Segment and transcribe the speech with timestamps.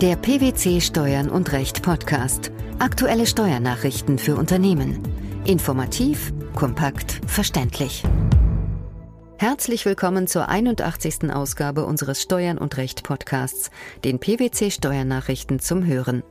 [0.00, 2.52] Der PwC Steuern und Recht Podcast.
[2.78, 5.02] Aktuelle Steuernachrichten für Unternehmen.
[5.44, 8.04] Informativ, kompakt, verständlich.
[9.38, 11.32] Herzlich willkommen zur 81.
[11.32, 13.72] Ausgabe unseres Steuern und Recht Podcasts,
[14.04, 16.22] den PwC Steuernachrichten zum Hören.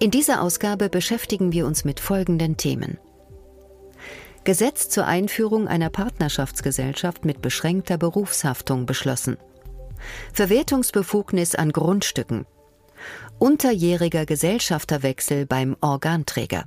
[0.00, 2.98] In dieser Ausgabe beschäftigen wir uns mit folgenden Themen.
[4.42, 9.36] Gesetz zur Einführung einer Partnerschaftsgesellschaft mit beschränkter Berufshaftung beschlossen.
[10.32, 12.46] Verwertungsbefugnis an Grundstücken.
[13.38, 16.64] Unterjähriger Gesellschafterwechsel beim Organträger.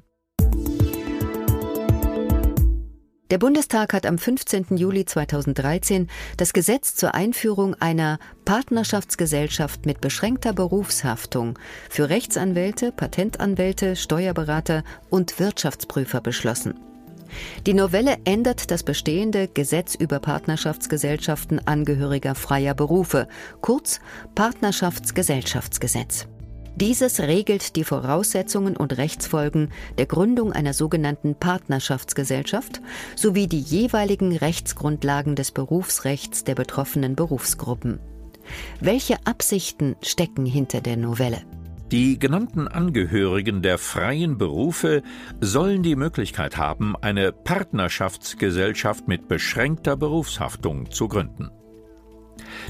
[3.34, 4.78] Der Bundestag hat am 15.
[4.78, 6.08] Juli 2013
[6.38, 11.58] das Gesetz zur Einführung einer Partnerschaftsgesellschaft mit beschränkter Berufshaftung
[11.90, 16.93] für Rechtsanwälte, Patentanwälte, Steuerberater und Wirtschaftsprüfer beschlossen.
[17.66, 23.28] Die Novelle ändert das bestehende Gesetz über Partnerschaftsgesellschaften angehöriger freier Berufe,
[23.62, 24.00] kurz
[24.36, 26.28] Partnerschaftsgesellschaftsgesetz.
[26.76, 32.82] Dieses regelt die Voraussetzungen und Rechtsfolgen der Gründung einer sogenannten Partnerschaftsgesellschaft
[33.16, 38.00] sowie die jeweiligen Rechtsgrundlagen des Berufsrechts der betroffenen Berufsgruppen.
[38.80, 41.44] Welche Absichten stecken hinter der Novelle?
[41.94, 45.04] Die genannten Angehörigen der freien Berufe
[45.42, 51.52] sollen die Möglichkeit haben, eine Partnerschaftsgesellschaft mit beschränkter Berufshaftung zu gründen.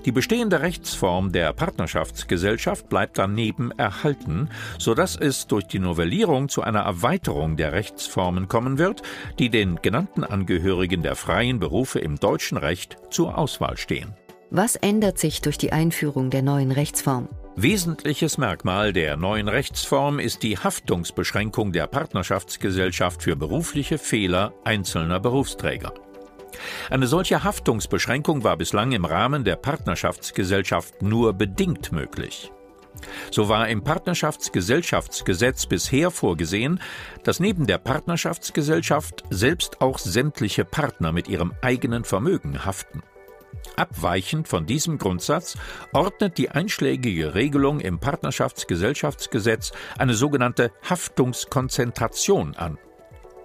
[0.04, 6.62] Die bestehende Rechtsform der Partnerschaftsgesellschaft bleibt daneben erhalten, so dass es durch die Novellierung zu
[6.62, 9.04] einer Erweiterung der Rechtsformen kommen wird,
[9.40, 14.18] die den genannten Angehörigen der freien Berufe im deutschen Recht zur Auswahl stehen.
[14.56, 17.28] Was ändert sich durch die Einführung der neuen Rechtsform?
[17.56, 25.96] Wesentliches Merkmal der neuen Rechtsform ist die Haftungsbeschränkung der Partnerschaftsgesellschaft für berufliche Fehler einzelner Berufsträger.
[26.92, 32.52] Eine solche Haftungsbeschränkung war bislang im Rahmen der Partnerschaftsgesellschaft nur bedingt möglich.
[33.32, 36.80] So war im Partnerschaftsgesellschaftsgesetz bisher vorgesehen,
[37.24, 43.02] dass neben der Partnerschaftsgesellschaft selbst auch sämtliche Partner mit ihrem eigenen Vermögen haften.
[43.76, 45.58] Abweichend von diesem Grundsatz
[45.94, 52.78] ordnet die einschlägige Regelung im Partnerschaftsgesellschaftsgesetz eine sogenannte Haftungskonzentration an.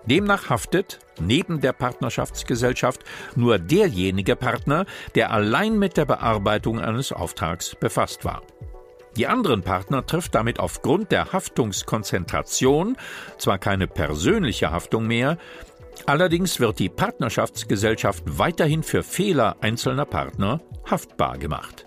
[0.04, 3.04] Demnach haftet, neben der Partnerschaftsgesellschaft,
[3.36, 8.42] nur derjenige Partner, der allein mit der Bearbeitung eines Auftrags befasst war.
[9.16, 12.96] Die anderen Partner trifft damit aufgrund der Haftungskonzentration
[13.36, 15.38] zwar keine persönliche Haftung mehr,
[16.06, 21.86] Allerdings wird die Partnerschaftsgesellschaft weiterhin für Fehler einzelner Partner haftbar gemacht.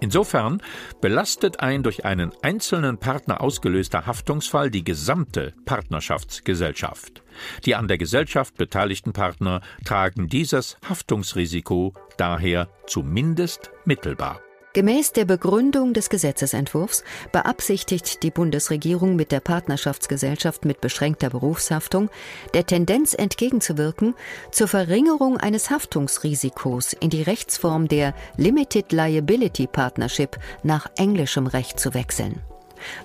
[0.00, 0.62] Insofern
[1.00, 7.22] belastet ein durch einen einzelnen Partner ausgelöster Haftungsfall die gesamte Partnerschaftsgesellschaft.
[7.64, 14.40] Die an der Gesellschaft beteiligten Partner tragen dieses Haftungsrisiko daher zumindest mittelbar.
[14.76, 22.10] Gemäß der Begründung des Gesetzesentwurfs beabsichtigt die Bundesregierung mit der Partnerschaftsgesellschaft mit beschränkter Berufshaftung
[22.52, 24.14] der Tendenz entgegenzuwirken,
[24.50, 31.94] zur Verringerung eines Haftungsrisikos in die Rechtsform der Limited Liability Partnership nach englischem Recht zu
[31.94, 32.42] wechseln.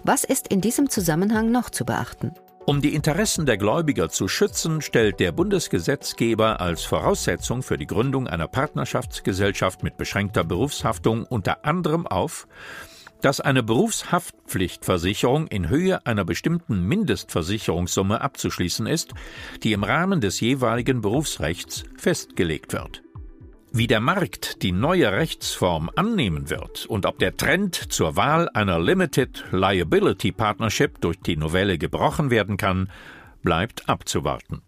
[0.04, 2.34] Was ist in diesem Zusammenhang noch zu beachten?
[2.66, 8.28] Um die Interessen der Gläubiger zu schützen, stellt der Bundesgesetzgeber als Voraussetzung für die Gründung
[8.28, 12.48] einer Partnerschaftsgesellschaft mit beschränkter Berufshaftung unter anderem auf,
[13.22, 19.14] dass eine Berufshaftpflichtversicherung in Höhe einer bestimmten Mindestversicherungssumme abzuschließen ist,
[19.64, 23.02] die im Rahmen des jeweiligen Berufsrechts festgelegt wird.
[23.74, 28.80] Wie der Markt die neue Rechtsform annehmen wird und ob der Trend zur Wahl einer
[28.80, 32.90] Limited Liability Partnership durch die Novelle gebrochen werden kann,
[33.44, 34.62] bleibt abzuwarten.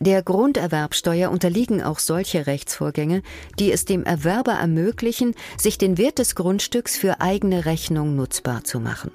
[0.00, 3.22] Der Grunderwerbsteuer unterliegen auch solche Rechtsvorgänge,
[3.60, 8.80] die es dem Erwerber ermöglichen, sich den Wert des Grundstücks für eigene Rechnung nutzbar zu
[8.80, 9.12] machen.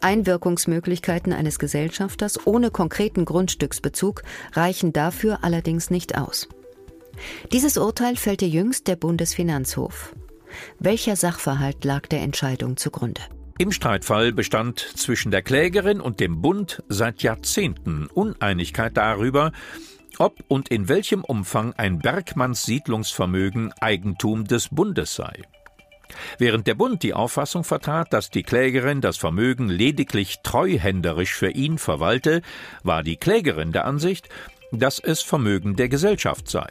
[0.00, 4.22] Einwirkungsmöglichkeiten eines Gesellschafters ohne konkreten Grundstücksbezug
[4.52, 6.48] reichen dafür allerdings nicht aus.
[7.52, 10.14] Dieses Urteil fällte jüngst der Bundesfinanzhof.
[10.78, 13.20] Welcher Sachverhalt lag der Entscheidung zugrunde?
[13.58, 19.52] Im Streitfall bestand zwischen der Klägerin und dem Bund seit Jahrzehnten Uneinigkeit darüber,
[20.18, 25.42] ob und in welchem Umfang ein Bergmanns Siedlungsvermögen Eigentum des Bundes sei.
[26.38, 31.78] Während der Bund die Auffassung vertrat, dass die Klägerin das Vermögen lediglich treuhänderisch für ihn
[31.78, 32.42] verwalte,
[32.82, 34.28] war die Klägerin der Ansicht,
[34.72, 36.68] dass es Vermögen der Gesellschaft sei.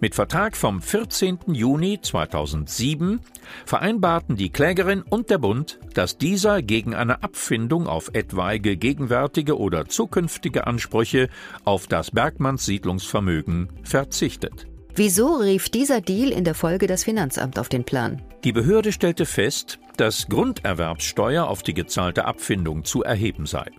[0.00, 1.38] Mit Vertrag vom 14.
[1.46, 3.20] Juni 2007
[3.64, 9.86] vereinbarten die Klägerin und der Bund, dass dieser gegen eine Abfindung auf etwaige gegenwärtige oder
[9.86, 11.28] zukünftige Ansprüche
[11.64, 14.66] auf das Bergmanns Siedlungsvermögen verzichtet.
[14.94, 18.20] Wieso rief dieser Deal in der Folge das Finanzamt auf den Plan?
[18.44, 23.70] Die Behörde stellte fest, dass Grunderwerbssteuer auf die gezahlte Abfindung zu erheben sei.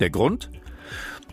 [0.00, 0.50] Der Grund?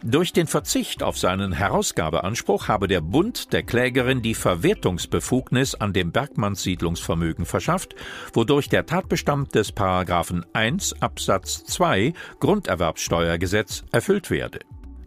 [0.02, 6.14] Durch den Verzicht auf seinen Herausgabeanspruch habe der Bund der Klägerin die Verwertungsbefugnis an dem
[6.14, 7.96] Bergmannssiedlungsvermögen verschafft,
[8.31, 14.60] wodurch der Tatbestand des Paragraphen 1 Absatz 2 Grunderwerbssteuergesetz erfüllt werde.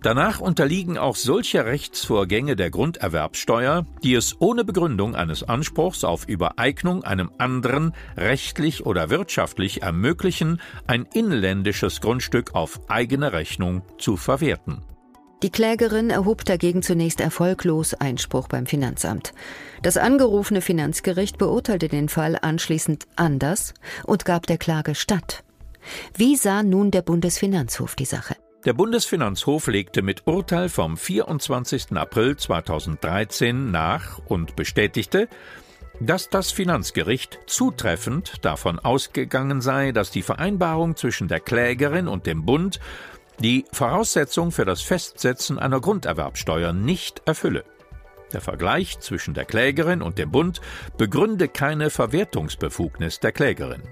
[0.02, 7.04] Danach unterliegen auch solche Rechtsvorgänge der Grunderwerbsteuer, die es ohne Begründung eines Anspruchs auf Übereignung
[7.04, 14.82] einem anderen rechtlich oder wirtschaftlich ermöglichen, ein inländisches Grundstück auf eigene Rechnung zu verwerten.
[15.44, 19.32] Die Klägerin erhob dagegen zunächst erfolglos Einspruch beim Finanzamt.
[19.82, 25.44] Das angerufene Finanzgericht beurteilte den Fall anschließend anders und gab der Klage statt.
[26.16, 28.36] Wie sah nun der Bundesfinanzhof die Sache?
[28.64, 31.96] Der Bundesfinanzhof legte mit Urteil vom 24.
[31.96, 35.28] April 2013 nach und bestätigte,
[35.98, 42.44] dass das Finanzgericht zutreffend davon ausgegangen sei, dass die Vereinbarung zwischen der Klägerin und dem
[42.44, 42.78] Bund
[43.40, 47.64] die Voraussetzung für das Festsetzen einer Grunderwerbsteuer nicht erfülle.
[48.32, 50.60] Der Vergleich zwischen der Klägerin und dem Bund
[50.96, 53.82] begründe keine Verwertungsbefugnis der Klägerin.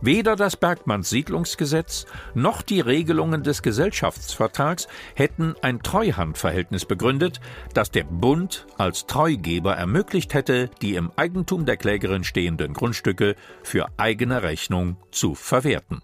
[0.00, 7.40] Weder das Bergmanns Siedlungsgesetz noch die Regelungen des Gesellschaftsvertrags hätten ein Treuhandverhältnis begründet,
[7.74, 13.86] das der Bund als Treugeber ermöglicht hätte, die im Eigentum der Klägerin stehenden Grundstücke für
[13.96, 16.02] eigene Rechnung zu verwerten.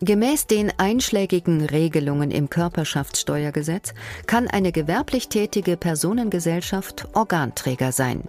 [0.00, 3.94] Gemäß den einschlägigen Regelungen im Körperschaftssteuergesetz
[4.26, 8.28] kann eine gewerblich tätige Personengesellschaft Organträger sein.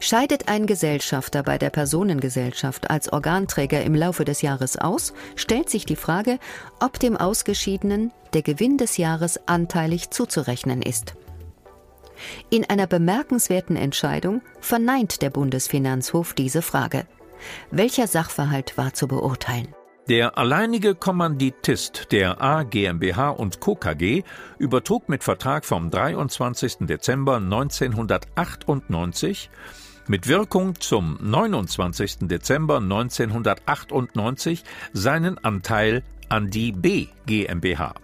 [0.00, 5.86] Scheidet ein Gesellschafter bei der Personengesellschaft als Organträger im Laufe des Jahres aus, stellt sich
[5.86, 6.38] die Frage,
[6.80, 11.14] ob dem Ausgeschiedenen der Gewinn des Jahres anteilig zuzurechnen ist.
[12.50, 17.06] In einer bemerkenswerten Entscheidung verneint der Bundesfinanzhof diese Frage.
[17.70, 19.74] Welcher Sachverhalt war zu beurteilen?
[20.08, 23.74] Der alleinige Kommanditist der A GmbH und Co.
[23.74, 24.22] KG
[24.58, 26.80] übertrug mit Vertrag vom 23.
[26.80, 29.48] Dezember 1998
[30.06, 32.28] mit Wirkung zum 29.
[32.28, 34.62] Dezember 1998
[34.92, 37.94] seinen Anteil an die B GmbH.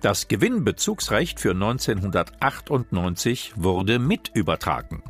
[0.00, 5.04] Das Gewinnbezugsrecht für 1998 wurde mitübertragen.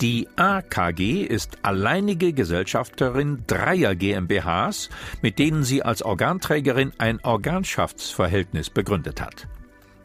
[0.00, 4.90] Die AKG ist alleinige Gesellschafterin dreier GmbHs,
[5.22, 9.48] mit denen sie als Organträgerin ein Organschaftsverhältnis begründet hat.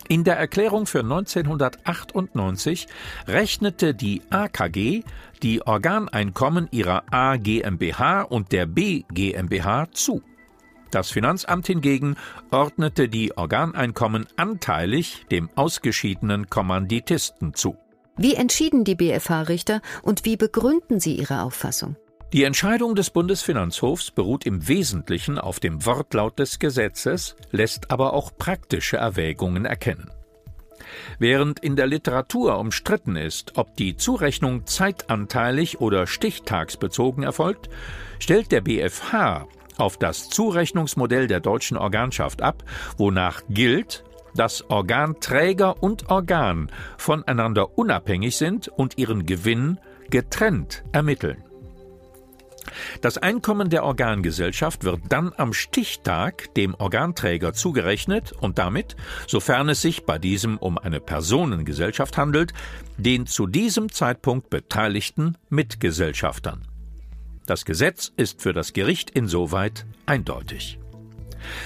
[0.10, 2.88] In der Erklärung für 1998
[3.28, 5.04] rechnete die AKG
[5.44, 10.22] die Organeinkommen ihrer A GmbH und der B GmbH zu.
[10.92, 12.16] Das Finanzamt hingegen
[12.52, 17.76] ordnete die Organeinkommen anteilig dem ausgeschiedenen Kommanditisten zu.
[18.18, 21.96] Wie entschieden die BFH-Richter und wie begründen sie ihre Auffassung?
[22.34, 28.36] Die Entscheidung des Bundesfinanzhofs beruht im Wesentlichen auf dem Wortlaut des Gesetzes, lässt aber auch
[28.38, 30.10] praktische Erwägungen erkennen.
[31.20, 37.70] Während in der Literatur umstritten ist, ob die Zurechnung zeitanteilig oder stichtagsbezogen erfolgt,
[38.20, 39.48] stellt der BFH
[39.78, 42.64] auf das Zurechnungsmodell der deutschen Organschaft ab,
[42.98, 44.04] wonach gilt,
[44.38, 49.80] dass Organträger und Organ voneinander unabhängig sind und ihren Gewinn
[50.10, 51.44] getrennt ermitteln.
[53.02, 58.96] Das Einkommen der Organgesellschaft wird dann am Stichtag dem Organträger zugerechnet und damit,
[59.28, 62.54] sofern es sich bei diesem um eine Personengesellschaft handelt,
[62.98, 66.68] den zu diesem Zeitpunkt beteiligten Mitgesellschaftern.
[67.46, 70.80] Das Gesetz ist für das Gericht insoweit eindeutig.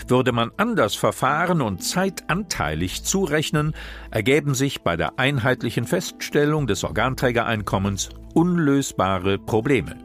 [0.08, 3.74] Würde man anders verfahren und zeitanteilig zurechnen,
[4.10, 9.98] ergäben sich bei der einheitlichen Feststellung des Organträgereinkommens unlösbare Probleme.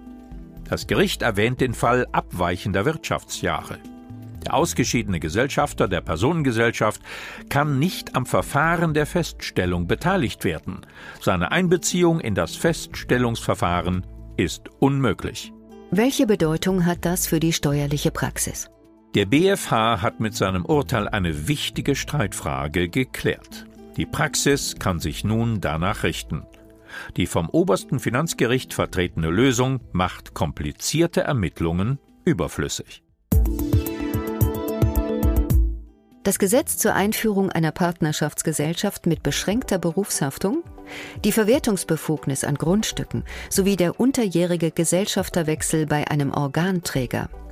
[0.69, 3.79] Das Gericht erwähnt den Fall abweichender Wirtschaftsjahre.
[4.45, 7.01] Der ausgeschiedene Gesellschafter der Personengesellschaft
[7.49, 10.83] kann nicht am Verfahren der Feststellung beteiligt werden.
[11.21, 14.07] Seine Einbeziehung in das Feststellungsverfahren
[14.37, 15.53] ist unmöglich.
[15.91, 18.71] Welche Bedeutung hat das für die steuerliche Praxis?
[19.15, 23.67] Der BfH hat mit seinem Urteil eine wichtige Streitfrage geklärt.
[23.97, 26.45] Die Praxis kann sich nun danach richten.
[27.17, 33.03] Die vom obersten Finanzgericht vertretene Lösung macht komplizierte Ermittlungen überflüssig.
[36.25, 40.65] Das Gesetz zur Einführung einer Partnerschaftsgesellschaft mit beschränkter Berufshaftung,
[41.25, 47.31] die Verwertungsbefugnis an Grundstücken sowie der unterjährige Gesellschafterwechsel bei einem Organträger